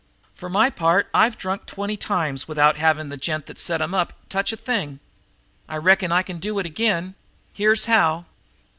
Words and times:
For 0.33 0.49
my 0.49 0.71
part 0.71 1.07
I've 1.13 1.37
drunk 1.37 1.67
twenty 1.67 1.95
times 1.95 2.47
without 2.47 2.77
having 2.77 3.09
the 3.09 3.17
gent 3.17 3.45
that 3.45 3.59
set 3.59 3.83
'em 3.83 3.93
up 3.93 4.13
touch 4.29 4.51
a 4.51 4.55
thing. 4.57 4.99
I 5.69 5.75
reckon 5.77 6.11
I 6.11 6.23
can 6.23 6.37
do 6.39 6.57
it 6.57 6.65
again. 6.65 7.13
Here's 7.53 7.85
how!" 7.85 8.25